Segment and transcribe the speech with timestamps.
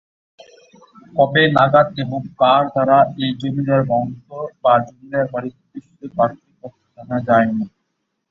[1.15, 4.25] কবে নাগাদ এবং কার দ্বারা এই জমিদার বংশ
[4.63, 7.65] বা জমিদার বাড়ি প্রতিষ্ঠিত তার সঠিক তথ্য জানা যায়নি।